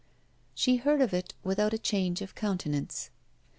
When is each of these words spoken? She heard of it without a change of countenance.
She 0.55 0.77
heard 0.77 0.99
of 0.99 1.13
it 1.13 1.35
without 1.43 1.75
a 1.75 1.77
change 1.77 2.23
of 2.23 2.33
countenance. 2.33 3.11